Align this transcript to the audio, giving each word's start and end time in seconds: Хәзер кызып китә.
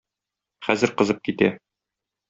Хәзер 0.69 0.95
кызып 1.03 1.23
китә. 1.29 1.55